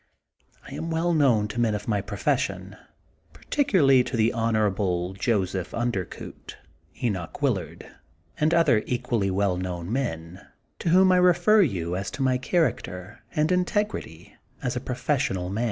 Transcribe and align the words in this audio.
I 0.67 0.73
am 0.73 0.89
well 0.89 1.13
known 1.13 1.47
to 1.49 1.59
men 1.59 1.75
of 1.75 1.87
my 1.87 2.01
profession, 2.01 2.75
par 3.33 3.43
ticularly 3.51 4.03
to 4.07 4.17
the 4.17 4.33
Hon. 4.33 5.13
Joseph 5.13 5.75
Undercoot, 5.75 6.55
Enoch 7.03 7.39
Willard, 7.43 7.85
and 8.39 8.51
other 8.51 8.81
equally 8.87 9.29
well 9.29 9.57
known 9.57 9.93
men, 9.93 10.41
to 10.79 10.89
whom 10.89 11.11
I 11.11 11.17
refer 11.17 11.61
you 11.61 11.95
as 11.95 12.09
to 12.17 12.23
my 12.23 12.39
character 12.39 13.19
and 13.35 13.51
integrity 13.51 14.35
as 14.63 14.75
a 14.75 14.79
professional 14.79 15.49
man. 15.51 15.59